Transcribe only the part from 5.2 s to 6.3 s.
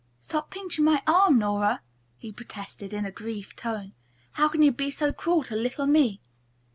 to little me?"